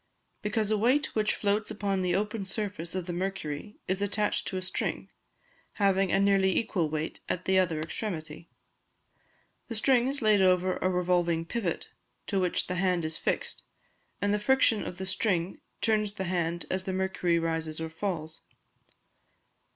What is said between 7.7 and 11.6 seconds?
extremity; the string is laid over a revolving